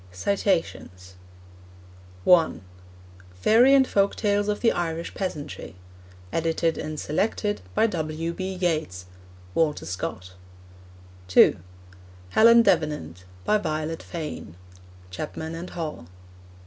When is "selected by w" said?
6.99-8.33